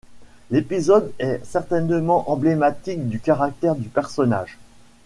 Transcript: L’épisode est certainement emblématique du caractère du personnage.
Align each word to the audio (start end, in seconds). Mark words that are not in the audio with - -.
L’épisode 0.49 1.13
est 1.19 1.41
certainement 1.45 2.27
emblématique 2.31 3.07
du 3.07 3.19
caractère 3.19 3.75
du 3.75 3.87
personnage. 3.87 4.57